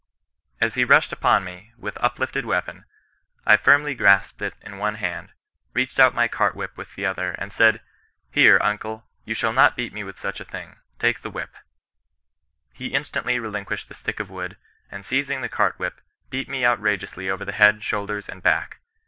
As 0.59 0.73
he 0.73 0.83
rushed 0.83 1.13
upon 1.13 1.43
me, 1.43 1.73
with 1.77 1.95
uplifted 2.01 2.43
weapon, 2.43 2.85
I 3.45 3.55
firmly 3.55 3.93
grasped 3.93 4.41
it 4.41 4.55
with 4.63 4.73
one 4.73 4.95
hand, 4.95 5.29
reached 5.75 5.99
out 5.99 6.15
my 6.15 6.27
cart 6.27 6.55
whip 6.55 6.75
with 6.75 6.95
the 6.95 7.05
other, 7.05 7.33
and 7.37 7.53
said:' 7.53 7.81
Here, 8.31 8.57
uncle, 8.63 9.05
you 9.25 9.35
shall 9.35 9.53
not 9.53 9.75
beat 9.75 9.93
me 9.93 10.03
with 10.03 10.17
such 10.17 10.39
a 10.39 10.43
thing— 10.43 10.77
^take 10.99 11.19
the 11.19 11.29
whip.* 11.29 11.53
He 12.73 12.87
instantly 12.87 13.37
relinquished 13.37 13.89
the 13.89 13.93
stick 13.93 14.19
of 14.19 14.31
wood, 14.31 14.57
and 14.89 15.05
seizing 15.05 15.41
the 15.41 15.49
cart 15.49 15.77
whip, 15.77 16.01
beat 16.31 16.49
me 16.49 16.65
outrageously 16.65 17.29
over 17.29 17.45
the 17.45 17.51
head, 17.51 17.83
shoulders, 17.83 18.27
and 18.27 18.41
back. 18.41 18.79